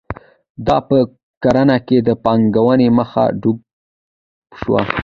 دا 0.67 0.77
په 0.87 0.97
کرنه 1.43 1.77
کې 1.87 1.97
د 2.07 2.09
پانګونې 2.23 2.87
مخه 2.97 3.23
ډپ 3.41 3.59
شوه. 4.59 4.81